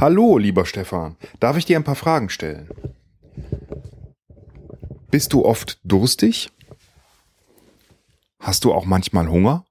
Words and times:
Hallo, 0.00 0.38
lieber 0.38 0.64
Stefan. 0.64 1.18
Darf 1.40 1.58
ich 1.58 1.66
dir 1.66 1.76
ein 1.76 1.84
paar 1.84 1.94
Fragen 1.94 2.30
stellen? 2.30 2.70
Bist 5.10 5.34
du 5.34 5.44
oft 5.44 5.78
durstig? 5.84 6.50
Hast 8.38 8.64
du 8.64 8.72
auch 8.72 8.86
manchmal 8.86 9.28
Hunger? 9.28 9.66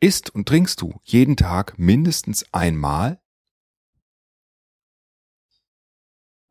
Isst 0.00 0.30
und 0.34 0.48
trinkst 0.48 0.80
du 0.80 0.98
jeden 1.02 1.36
Tag 1.36 1.78
mindestens 1.78 2.54
einmal? 2.54 3.20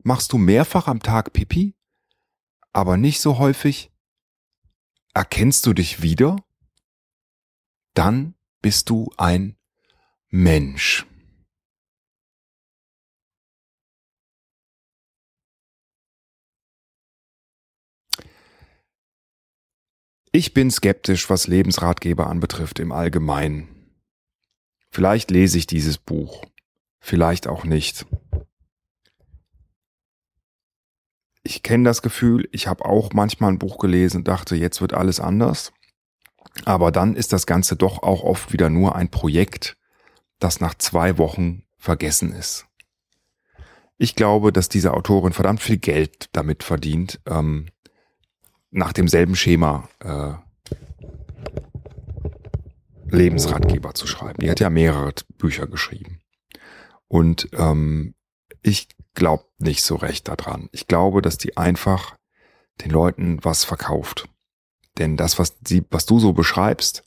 Machst 0.03 0.33
du 0.33 0.37
mehrfach 0.37 0.87
am 0.87 1.01
Tag 1.01 1.33
Pipi, 1.33 1.75
aber 2.73 2.95
nicht 2.95 3.21
so 3.21 3.39
häufig? 3.39 3.91
Erkennst 5.15 5.65
du 5.65 5.73
dich 5.73 6.03
wieder? 6.03 6.35
Dann 7.95 8.35
bist 8.61 8.91
du 8.91 9.09
ein 9.17 9.57
Mensch. 10.29 11.07
Ich 20.35 20.55
bin 20.55 20.71
skeptisch, 20.71 21.29
was 21.29 21.45
Lebensratgeber 21.45 22.25
anbetrifft 22.25 22.79
im 22.79 22.91
Allgemeinen. 22.91 23.67
Vielleicht 24.89 25.29
lese 25.29 25.59
ich 25.59 25.67
dieses 25.67 25.99
Buch, 25.99 26.43
vielleicht 26.99 27.47
auch 27.47 27.65
nicht. 27.65 28.07
Ich 31.43 31.61
kenne 31.61 31.83
das 31.83 32.01
Gefühl, 32.01 32.49
ich 32.51 32.65
habe 32.65 32.83
auch 32.83 33.13
manchmal 33.13 33.51
ein 33.51 33.59
Buch 33.59 33.77
gelesen 33.77 34.17
und 34.17 34.27
dachte, 34.27 34.55
jetzt 34.55 34.81
wird 34.81 34.93
alles 34.95 35.19
anders. 35.19 35.71
Aber 36.65 36.91
dann 36.91 37.15
ist 37.15 37.31
das 37.31 37.45
Ganze 37.45 37.75
doch 37.75 38.01
auch 38.01 38.23
oft 38.23 38.53
wieder 38.53 38.71
nur 38.71 38.95
ein 38.95 39.11
Projekt, 39.11 39.77
das 40.39 40.59
nach 40.59 40.73
zwei 40.73 41.19
Wochen 41.19 41.63
vergessen 41.77 42.33
ist. 42.33 42.65
Ich 43.99 44.15
glaube, 44.15 44.51
dass 44.51 44.67
diese 44.67 44.95
Autorin 44.95 45.33
verdammt 45.33 45.61
viel 45.61 45.77
Geld 45.77 46.29
damit 46.31 46.63
verdient, 46.63 47.19
ähm, 47.27 47.67
nach 48.73 48.93
demselben 48.93 49.35
Schema 49.35 49.87
äh, 49.99 50.33
Lebensratgeber 53.09 53.93
zu 53.93 54.07
schreiben. 54.07 54.39
Die 54.39 54.49
hat 54.49 54.59
ja 54.59 54.69
mehrere 54.69 55.13
Bücher 55.37 55.67
geschrieben. 55.67 56.19
Und 57.07 57.49
ähm, 57.53 58.15
ich 58.63 58.87
glaube 59.13 59.45
nicht 59.59 59.83
so 59.83 59.95
recht 59.95 60.27
daran. 60.27 60.69
Ich 60.71 60.87
glaube, 60.87 61.21
dass 61.21 61.37
die 61.37 61.55
einfach 61.57 62.15
den 62.81 62.89
Leuten 62.89 63.37
was 63.43 63.63
verkauft. 63.63 64.27
Denn 64.97 65.17
das, 65.17 65.37
was, 65.37 65.55
sie, 65.65 65.83
was 65.91 66.05
du 66.05 66.19
so 66.19 66.33
beschreibst, 66.33 67.03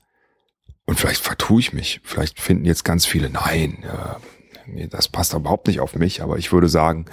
und 0.86 1.00
vielleicht 1.00 1.22
vertue 1.22 1.58
ich 1.58 1.72
mich, 1.72 2.00
vielleicht 2.04 2.40
finden 2.40 2.64
jetzt 2.64 2.84
ganz 2.84 3.06
viele, 3.06 3.28
nein, 3.28 3.82
äh, 3.82 4.88
das 4.88 5.08
passt 5.08 5.34
überhaupt 5.34 5.66
nicht 5.66 5.80
auf 5.80 5.96
mich, 5.96 6.22
aber 6.22 6.38
ich 6.38 6.52
würde 6.52 6.68
sagen, 6.68 7.06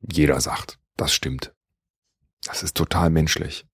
jeder 0.00 0.40
sagt, 0.40 0.78
das 0.96 1.12
stimmt. 1.12 1.54
Das 2.44 2.62
ist 2.62 2.76
total 2.76 3.10
menschlich. 3.10 3.66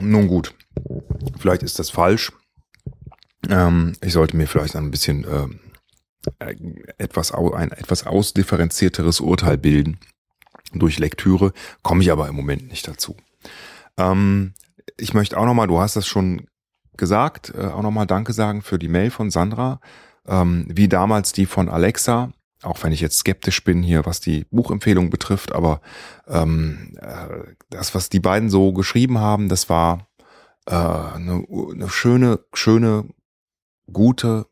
Nun 0.00 0.28
gut, 0.28 0.54
vielleicht 1.38 1.62
ist 1.62 1.78
das 1.78 1.90
falsch. 1.90 2.32
Ähm, 3.48 3.94
ich 4.02 4.12
sollte 4.12 4.36
mir 4.36 4.46
vielleicht 4.46 4.76
ein 4.76 4.90
bisschen 4.90 5.24
äh, 5.24 6.56
etwas 6.98 7.32
ein 7.32 7.72
etwas 7.72 8.06
ausdifferenzierteres 8.06 9.20
Urteil 9.20 9.58
bilden 9.58 9.98
durch 10.72 10.98
Lektüre. 10.98 11.52
Komme 11.82 12.02
ich 12.02 12.10
aber 12.10 12.28
im 12.28 12.34
Moment 12.34 12.68
nicht 12.68 12.86
dazu. 12.88 13.16
Ähm, 13.96 14.54
ich 14.96 15.14
möchte 15.14 15.38
auch 15.38 15.46
nochmal, 15.46 15.68
du 15.68 15.78
hast 15.78 15.96
das 15.96 16.06
schon 16.06 16.46
gesagt, 16.96 17.52
äh, 17.56 17.66
auch 17.66 17.82
nochmal 17.82 18.06
Danke 18.06 18.32
sagen 18.32 18.62
für 18.62 18.78
die 18.78 18.88
Mail 18.88 19.10
von 19.10 19.30
Sandra, 19.30 19.80
ähm, 20.26 20.66
wie 20.68 20.88
damals 20.88 21.32
die 21.32 21.46
von 21.46 21.68
Alexa 21.68 22.32
auch 22.62 22.82
wenn 22.82 22.92
ich 22.92 23.00
jetzt 23.00 23.18
skeptisch 23.18 23.62
bin 23.64 23.82
hier, 23.82 24.06
was 24.06 24.20
die 24.20 24.46
Buchempfehlung 24.50 25.10
betrifft, 25.10 25.52
aber 25.52 25.80
ähm, 26.26 26.96
äh, 27.00 27.54
das, 27.70 27.94
was 27.94 28.08
die 28.08 28.20
beiden 28.20 28.50
so 28.50 28.72
geschrieben 28.72 29.18
haben, 29.18 29.48
das 29.48 29.68
war 29.68 30.08
äh, 30.66 30.74
eine, 30.74 31.44
eine 31.48 31.88
schöne, 31.88 32.40
schöne, 32.52 33.08
gute 33.92 34.46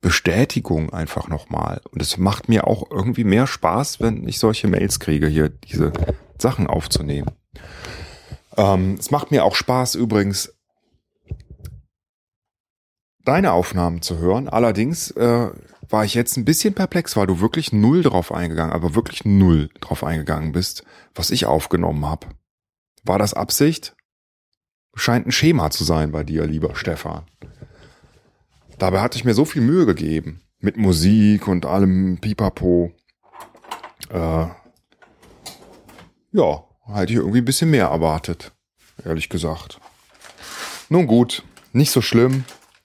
Bestätigung 0.00 0.92
einfach 0.92 1.28
nochmal. 1.28 1.80
Und 1.90 2.02
es 2.02 2.18
macht 2.18 2.48
mir 2.48 2.66
auch 2.66 2.90
irgendwie 2.90 3.24
mehr 3.24 3.46
Spaß, 3.46 4.00
wenn 4.00 4.28
ich 4.28 4.38
solche 4.38 4.68
Mails 4.68 5.00
kriege, 5.00 5.26
hier 5.26 5.48
diese 5.48 5.92
Sachen 6.38 6.66
aufzunehmen. 6.66 7.30
Ähm, 8.56 8.96
es 8.98 9.10
macht 9.10 9.30
mir 9.30 9.44
auch 9.44 9.54
Spaß 9.54 9.94
übrigens, 9.94 10.54
deine 13.24 13.52
Aufnahmen 13.52 14.02
zu 14.02 14.18
hören. 14.18 14.48
Allerdings 14.48 15.10
äh, 15.12 15.50
war 15.88 16.04
ich 16.04 16.14
jetzt 16.14 16.36
ein 16.36 16.44
bisschen 16.44 16.74
perplex, 16.74 17.16
weil 17.16 17.26
du 17.26 17.40
wirklich 17.40 17.72
null 17.72 18.02
drauf 18.02 18.32
eingegangen, 18.32 18.72
aber 18.72 18.94
wirklich 18.94 19.24
null 19.24 19.70
drauf 19.80 20.04
eingegangen 20.04 20.52
bist, 20.52 20.84
was 21.14 21.30
ich 21.30 21.46
aufgenommen 21.46 22.06
habe. 22.06 22.28
War 23.04 23.18
das 23.18 23.34
Absicht? 23.34 23.94
Scheint 24.94 25.26
ein 25.26 25.32
Schema 25.32 25.70
zu 25.70 25.84
sein 25.84 26.12
bei 26.12 26.24
dir, 26.24 26.46
lieber 26.46 26.74
Stefan. 26.76 27.24
Dabei 28.78 29.00
hatte 29.00 29.18
ich 29.18 29.24
mir 29.24 29.34
so 29.34 29.44
viel 29.44 29.62
Mühe 29.62 29.86
gegeben. 29.86 30.40
Mit 30.60 30.76
Musik 30.76 31.46
und 31.46 31.66
allem 31.66 32.18
Pipapo. 32.20 32.92
Äh, 34.08 34.46
ja, 36.32 36.64
hätte 36.86 37.12
ich 37.12 37.18
irgendwie 37.18 37.38
ein 37.38 37.44
bisschen 37.44 37.70
mehr 37.70 37.86
erwartet. 37.86 38.52
Ehrlich 39.04 39.28
gesagt. 39.28 39.80
Nun 40.88 41.06
gut, 41.06 41.42
nicht 41.72 41.90
so 41.90 42.00
schlimm. 42.00 42.44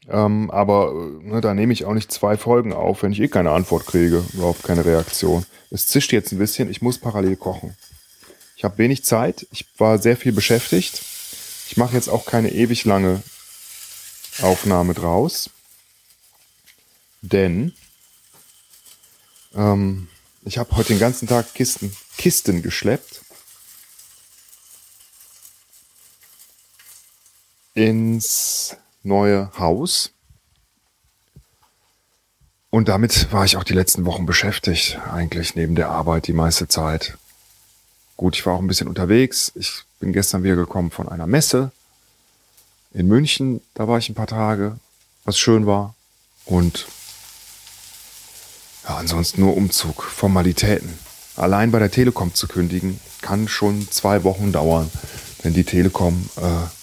Ähm, 0.09 0.49
aber 0.49 0.93
ne, 1.21 1.41
da 1.41 1.53
nehme 1.53 1.73
ich 1.73 1.85
auch 1.85 1.93
nicht 1.93 2.11
zwei 2.11 2.37
Folgen 2.37 2.73
auf, 2.73 3.03
wenn 3.03 3.11
ich 3.11 3.19
eh 3.19 3.27
keine 3.27 3.51
Antwort 3.51 3.85
kriege, 3.85 4.23
überhaupt 4.33 4.63
keine 4.63 4.85
Reaktion. 4.85 5.45
Es 5.69 5.87
zischt 5.87 6.11
jetzt 6.11 6.31
ein 6.31 6.39
bisschen, 6.39 6.69
ich 6.69 6.81
muss 6.81 6.97
parallel 6.97 7.35
kochen. 7.35 7.75
Ich 8.55 8.63
habe 8.63 8.77
wenig 8.79 9.03
Zeit, 9.05 9.47
ich 9.51 9.65
war 9.77 9.99
sehr 9.99 10.17
viel 10.17 10.31
beschäftigt. 10.31 11.01
Ich 11.67 11.77
mache 11.77 11.93
jetzt 11.95 12.09
auch 12.09 12.25
keine 12.25 12.51
ewig 12.51 12.85
lange 12.85 13.21
Aufnahme 14.41 14.93
draus, 14.93 15.51
denn 17.21 17.73
ähm, 19.53 20.07
ich 20.43 20.57
habe 20.57 20.75
heute 20.75 20.89
den 20.89 20.99
ganzen 20.99 21.27
Tag 21.27 21.53
Kisten, 21.53 21.95
Kisten 22.17 22.63
geschleppt. 22.63 23.21
ins 27.79 28.75
neue 29.03 29.51
Haus. 29.57 30.11
Und 32.69 32.87
damit 32.87 33.31
war 33.31 33.45
ich 33.45 33.57
auch 33.57 33.63
die 33.63 33.73
letzten 33.73 34.05
Wochen 34.05 34.25
beschäftigt, 34.25 34.99
eigentlich 35.11 35.55
neben 35.55 35.75
der 35.75 35.89
Arbeit 35.89 36.27
die 36.27 36.33
meiste 36.33 36.67
Zeit. 36.67 37.17
Gut, 38.15 38.35
ich 38.35 38.45
war 38.45 38.53
auch 38.53 38.59
ein 38.59 38.67
bisschen 38.67 38.87
unterwegs. 38.87 39.51
Ich 39.55 39.83
bin 39.99 40.13
gestern 40.13 40.43
wieder 40.43 40.55
gekommen 40.55 40.91
von 40.91 41.09
einer 41.09 41.25
Messe 41.25 41.71
in 42.93 43.07
München. 43.07 43.61
Da 43.73 43.87
war 43.87 43.97
ich 43.97 44.09
ein 44.09 44.15
paar 44.15 44.27
Tage, 44.27 44.77
was 45.23 45.39
schön 45.39 45.65
war. 45.65 45.95
Und 46.45 46.87
ja, 48.87 48.97
ansonsten 48.97 49.41
nur 49.41 49.55
Umzug, 49.55 50.03
Formalitäten. 50.03 50.93
Allein 51.35 51.71
bei 51.71 51.79
der 51.79 51.91
Telekom 51.91 52.33
zu 52.33 52.47
kündigen, 52.47 52.99
kann 53.21 53.47
schon 53.47 53.89
zwei 53.89 54.23
Wochen 54.23 54.51
dauern, 54.51 54.91
wenn 55.41 55.53
die 55.53 55.63
Telekom 55.63 56.29
äh, 56.37 56.78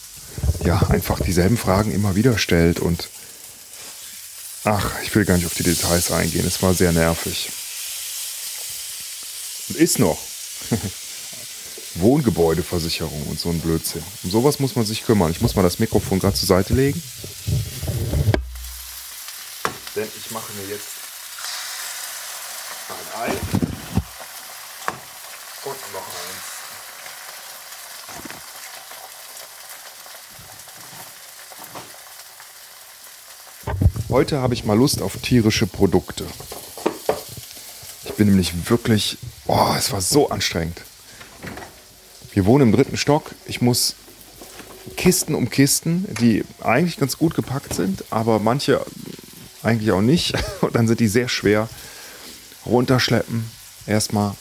ja, 0.64 0.78
einfach 0.88 1.20
dieselben 1.20 1.56
Fragen 1.56 1.92
immer 1.92 2.16
wieder 2.16 2.38
stellt 2.38 2.80
und 2.80 3.08
ach, 4.64 4.92
ich 5.02 5.14
will 5.14 5.24
gar 5.24 5.36
nicht 5.36 5.46
auf 5.46 5.54
die 5.54 5.62
Details 5.62 6.10
eingehen. 6.10 6.46
Es 6.46 6.62
war 6.62 6.74
sehr 6.74 6.92
nervig. 6.92 7.50
Und 9.68 9.76
ist 9.76 9.98
noch. 9.98 10.18
Wohngebäudeversicherung 12.00 13.22
und 13.28 13.40
so 13.40 13.50
ein 13.50 13.60
Blödsinn. 13.60 14.02
Um 14.22 14.30
sowas 14.30 14.58
muss 14.58 14.76
man 14.76 14.84
sich 14.84 15.04
kümmern. 15.04 15.30
Ich 15.30 15.40
muss 15.40 15.54
mal 15.54 15.62
das 15.62 15.78
Mikrofon 15.78 16.18
gerade 16.18 16.34
zur 16.34 16.46
Seite 16.46 16.74
legen. 16.74 17.02
Denn 19.94 20.08
ich 20.18 20.30
mache 20.30 20.52
mir 20.52 20.68
jetzt 20.68 20.88
ein 22.90 23.20
Ei 23.22 23.32
und 25.64 25.92
noch 25.92 26.06
eins. 33.66 33.96
Heute 34.16 34.40
habe 34.40 34.54
ich 34.54 34.64
mal 34.64 34.78
Lust 34.78 35.02
auf 35.02 35.18
tierische 35.18 35.66
Produkte. 35.66 36.24
Ich 38.06 38.14
bin 38.14 38.28
nämlich 38.28 38.70
wirklich, 38.70 39.18
oh, 39.46 39.74
es 39.76 39.92
war 39.92 40.00
so 40.00 40.30
anstrengend. 40.30 40.80
Wir 42.32 42.46
wohnen 42.46 42.68
im 42.68 42.72
dritten 42.74 42.96
Stock. 42.96 43.34
Ich 43.44 43.60
muss 43.60 43.94
Kisten 44.96 45.34
um 45.34 45.50
Kisten, 45.50 46.06
die 46.18 46.46
eigentlich 46.62 46.96
ganz 46.96 47.18
gut 47.18 47.34
gepackt 47.34 47.74
sind, 47.74 48.04
aber 48.08 48.38
manche 48.38 48.80
eigentlich 49.62 49.92
auch 49.92 50.00
nicht. 50.00 50.32
Und 50.62 50.74
dann 50.74 50.88
sind 50.88 51.00
die 51.00 51.08
sehr 51.08 51.28
schwer 51.28 51.68
runterschleppen. 52.64 53.44
Erstmal 53.86 54.34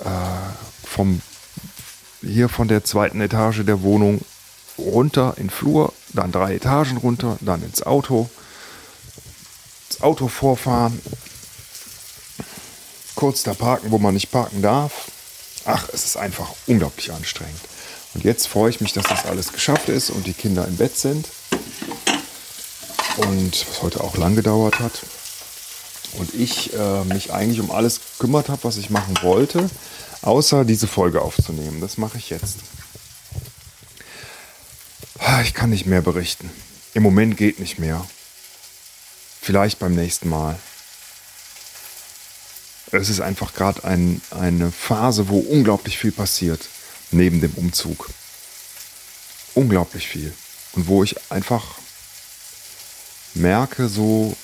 äh, 0.00 0.84
vom 0.84 1.22
hier 2.22 2.48
von 2.48 2.66
der 2.66 2.82
zweiten 2.82 3.20
Etage 3.20 3.64
der 3.64 3.82
Wohnung 3.82 4.20
runter 4.76 5.34
in 5.36 5.44
den 5.44 5.50
Flur, 5.50 5.92
dann 6.12 6.32
drei 6.32 6.56
Etagen 6.56 6.96
runter, 6.96 7.38
dann 7.40 7.62
ins 7.62 7.84
Auto, 7.84 8.28
Auto 10.00 10.28
vorfahren, 10.28 11.00
kurz 13.14 13.42
da 13.42 13.54
parken, 13.54 13.90
wo 13.90 13.98
man 13.98 14.14
nicht 14.14 14.30
parken 14.30 14.62
darf. 14.62 15.10
Ach, 15.64 15.88
es 15.92 16.04
ist 16.04 16.16
einfach 16.16 16.50
unglaublich 16.66 17.12
anstrengend. 17.12 17.60
Und 18.14 18.24
jetzt 18.24 18.48
freue 18.48 18.70
ich 18.70 18.80
mich, 18.80 18.92
dass 18.92 19.04
das 19.04 19.26
alles 19.26 19.52
geschafft 19.52 19.88
ist 19.88 20.10
und 20.10 20.26
die 20.26 20.32
Kinder 20.32 20.66
im 20.66 20.76
Bett 20.76 20.96
sind. 20.96 21.28
Und 23.16 23.66
was 23.68 23.82
heute 23.82 24.02
auch 24.02 24.16
lang 24.16 24.36
gedauert 24.36 24.78
hat. 24.78 24.92
Und 26.14 26.32
ich 26.34 26.72
äh, 26.72 27.04
mich 27.04 27.32
eigentlich 27.32 27.60
um 27.60 27.70
alles 27.70 28.00
gekümmert 28.00 28.48
habe, 28.48 28.64
was 28.64 28.76
ich 28.76 28.90
machen 28.90 29.18
wollte, 29.22 29.68
außer 30.22 30.64
diese 30.64 30.86
Folge 30.86 31.20
aufzunehmen. 31.20 31.80
Das 31.80 31.98
mache 31.98 32.18
ich 32.18 32.30
jetzt. 32.30 32.58
Ich 35.42 35.54
kann 35.54 35.70
nicht 35.70 35.86
mehr 35.86 36.00
berichten. 36.00 36.50
Im 36.94 37.02
Moment 37.02 37.36
geht 37.36 37.60
nicht 37.60 37.78
mehr. 37.78 38.04
Vielleicht 39.48 39.78
beim 39.78 39.94
nächsten 39.94 40.28
Mal. 40.28 40.58
Es 42.92 43.08
ist 43.08 43.22
einfach 43.22 43.54
gerade 43.54 43.82
ein, 43.82 44.20
eine 44.30 44.70
Phase, 44.70 45.30
wo 45.30 45.38
unglaublich 45.38 45.96
viel 45.96 46.12
passiert, 46.12 46.68
neben 47.12 47.40
dem 47.40 47.54
Umzug. 47.54 48.10
Unglaublich 49.54 50.06
viel. 50.06 50.34
Und 50.74 50.86
wo 50.86 51.02
ich 51.02 51.16
einfach 51.32 51.64
merke, 53.32 53.88
so, 53.88 54.36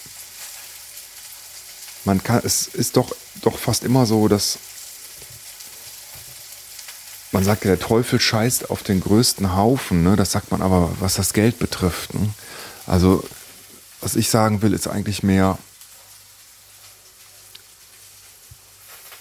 man 2.07 2.25
kann, 2.25 2.41
es 2.43 2.67
ist 2.67 2.97
doch, 2.97 3.15
doch 3.43 3.59
fast 3.59 3.85
immer 3.85 4.07
so, 4.07 4.27
dass 4.27 4.59
man 7.31 7.45
sagt 7.45 7.67
ja, 7.67 7.77
der 7.77 7.87
Teufel 7.87 8.19
scheißt 8.19 8.71
auf 8.71 8.83
den 8.83 9.03
größten 9.03 9.55
Haufen, 9.55 10.03
ne? 10.03 10.17
das 10.17 10.33
sagt 10.33 10.50
man 10.50 10.62
aber, 10.62 10.97
was 10.99 11.17
das 11.17 11.35
Geld 11.35 11.59
betrifft. 11.59 12.15
Ne? 12.15 12.33
Also, 12.87 13.23
was 14.05 14.17
ich 14.17 14.29
sagen 14.29 14.61
will, 14.61 14.75
ist 14.75 14.87
eigentlich 14.87 15.23
mehr, 15.23 15.59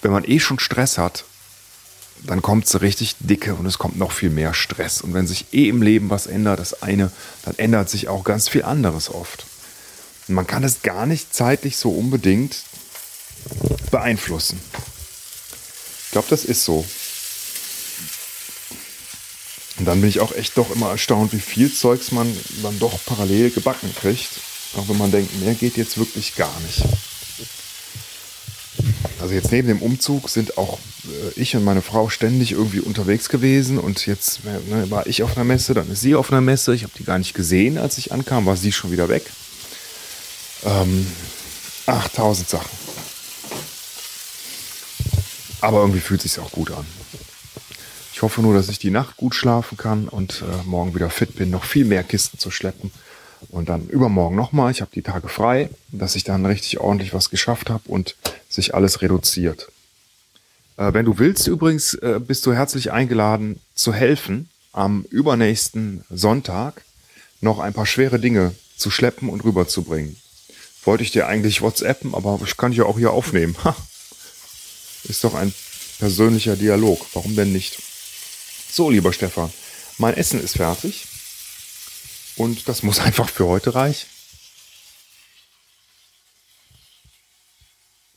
wenn 0.01 0.11
man 0.11 0.25
eh 0.25 0.41
schon 0.41 0.59
Stress 0.59 0.97
hat, 0.97 1.23
dann 2.23 2.41
kommt 2.41 2.65
es 2.65 2.81
richtig 2.81 3.15
dicke 3.19 3.55
und 3.55 3.65
es 3.65 3.77
kommt 3.77 3.97
noch 3.97 4.11
viel 4.11 4.29
mehr 4.29 4.53
Stress. 4.53 5.01
Und 5.01 5.13
wenn 5.13 5.25
sich 5.25 5.53
eh 5.53 5.69
im 5.69 5.81
Leben 5.81 6.09
was 6.09 6.27
ändert, 6.27 6.59
das 6.59 6.83
eine, 6.83 7.11
dann 7.43 7.57
ändert 7.57 7.89
sich 7.89 8.09
auch 8.09 8.25
ganz 8.25 8.49
viel 8.49 8.63
anderes 8.63 9.09
oft. 9.09 9.45
Und 10.27 10.35
man 10.35 10.47
kann 10.47 10.65
es 10.65 10.81
gar 10.81 11.05
nicht 11.05 11.33
zeitlich 11.33 11.77
so 11.77 11.89
unbedingt 11.91 12.57
beeinflussen. 13.89 14.59
Ich 16.05 16.11
glaube, 16.11 16.27
das 16.29 16.43
ist 16.43 16.65
so. 16.65 16.85
Und 19.79 19.85
dann 19.85 20.01
bin 20.01 20.09
ich 20.09 20.19
auch 20.19 20.33
echt 20.33 20.57
doch 20.57 20.71
immer 20.71 20.91
erstaunt, 20.91 21.31
wie 21.31 21.39
viel 21.39 21.73
Zeugs 21.73 22.11
man 22.11 22.31
dann 22.61 22.77
doch 22.79 22.99
parallel 23.05 23.49
gebacken 23.49 23.93
kriegt. 23.99 24.29
Auch 24.75 24.87
wenn 24.89 24.97
man 24.97 25.11
denkt, 25.11 25.39
mehr 25.41 25.53
geht 25.53 25.77
jetzt 25.77 25.97
wirklich 25.97 26.35
gar 26.35 26.53
nicht. 26.61 26.83
Also 29.19 29.35
jetzt 29.35 29.51
neben 29.51 29.67
dem 29.67 29.81
Umzug 29.81 30.29
sind 30.29 30.57
auch 30.57 30.79
äh, 31.05 31.39
ich 31.39 31.55
und 31.55 31.63
meine 31.63 31.81
Frau 31.81 32.09
ständig 32.09 32.51
irgendwie 32.51 32.79
unterwegs 32.79 33.29
gewesen 33.29 33.77
und 33.77 34.05
jetzt 34.05 34.43
ne, 34.43 34.89
war 34.89 35.07
ich 35.07 35.23
auf 35.23 35.37
einer 35.37 35.45
Messe, 35.45 35.73
dann 35.73 35.89
ist 35.89 36.01
sie 36.01 36.15
auf 36.15 36.31
einer 36.31 36.41
Messe. 36.41 36.73
Ich 36.75 36.83
habe 36.83 36.93
die 36.97 37.05
gar 37.05 37.19
nicht 37.19 37.33
gesehen, 37.33 37.77
als 37.77 37.97
ich 37.97 38.11
ankam, 38.11 38.45
war 38.45 38.57
sie 38.57 38.71
schon 38.71 38.91
wieder 38.91 39.09
weg. 39.09 39.23
Ähm, 40.65 41.07
8000 41.85 42.49
Sachen. 42.49 42.69
Aber 45.61 45.79
irgendwie 45.79 46.01
fühlt 46.01 46.25
es 46.25 46.33
sich 46.33 46.43
auch 46.43 46.51
gut 46.51 46.71
an. 46.71 46.85
Ich 48.13 48.21
hoffe 48.21 48.41
nur, 48.41 48.53
dass 48.53 48.69
ich 48.69 48.79
die 48.79 48.91
Nacht 48.91 49.15
gut 49.17 49.35
schlafen 49.35 49.77
kann 49.77 50.07
und 50.07 50.41
äh, 50.41 50.63
morgen 50.65 50.93
wieder 50.95 51.09
fit 51.09 51.35
bin, 51.35 51.49
noch 51.49 51.63
viel 51.63 51.85
mehr 51.85 52.03
Kisten 52.03 52.37
zu 52.39 52.51
schleppen. 52.51 52.91
Und 53.49 53.69
dann 53.69 53.87
übermorgen 53.87 54.35
nochmal. 54.35 54.71
Ich 54.71 54.81
habe 54.81 54.91
die 54.93 55.01
Tage 55.01 55.27
frei, 55.27 55.69
dass 55.91 56.15
ich 56.15 56.23
dann 56.23 56.45
richtig 56.45 56.79
ordentlich 56.79 57.13
was 57.13 57.29
geschafft 57.29 57.69
habe 57.69 57.83
und 57.87 58.15
sich 58.49 58.75
alles 58.75 59.01
reduziert. 59.01 59.71
Äh, 60.77 60.93
wenn 60.93 61.05
du 61.05 61.19
willst, 61.19 61.47
übrigens, 61.47 61.93
äh, 61.95 62.19
bist 62.25 62.45
du 62.45 62.53
herzlich 62.53 62.91
eingeladen 62.91 63.59
zu 63.75 63.93
helfen, 63.93 64.49
am 64.71 65.05
übernächsten 65.09 66.03
Sonntag 66.09 66.83
noch 67.41 67.59
ein 67.59 67.73
paar 67.73 67.85
schwere 67.85 68.19
Dinge 68.19 68.55
zu 68.75 68.89
schleppen 68.89 69.29
und 69.29 69.43
rüberzubringen. 69.43 70.17
Wollte 70.83 71.03
ich 71.03 71.11
dir 71.11 71.27
eigentlich 71.27 71.61
WhatsAppen, 71.61 72.13
aber 72.15 72.39
ich 72.43 72.57
kann 72.57 72.71
dich 72.71 72.79
ja 72.79 72.85
auch 72.85 72.97
hier 72.97 73.11
aufnehmen. 73.11 73.55
Ha. 73.63 73.75
Ist 75.03 75.23
doch 75.23 75.35
ein 75.35 75.53
persönlicher 75.99 76.55
Dialog. 76.55 77.05
Warum 77.13 77.35
denn 77.35 77.53
nicht? 77.53 77.81
So, 78.71 78.89
lieber 78.89 79.13
Stefan, 79.13 79.51
mein 79.97 80.15
Essen 80.15 80.41
ist 80.43 80.57
fertig. 80.57 81.05
Und 82.35 82.67
das 82.67 82.83
muss 82.83 82.99
einfach 82.99 83.29
für 83.29 83.45
heute 83.45 83.75
reichen. 83.75 84.07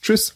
Tschüss. 0.03 0.35